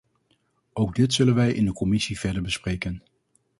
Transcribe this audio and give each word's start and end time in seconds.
Ook 0.73 0.95
dit 0.95 1.13
zullen 1.13 1.35
wij 1.35 1.53
in 1.53 1.65
de 1.65 1.73
commissie 1.73 2.19
verder 2.19 2.41
bespreken. 2.41 3.03